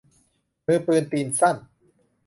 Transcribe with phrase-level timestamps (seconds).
[0.65, 1.55] มือสั้นตีนสั้น